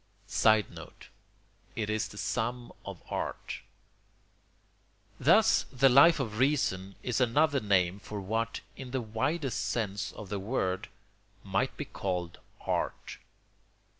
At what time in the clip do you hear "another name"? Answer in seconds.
7.21-7.99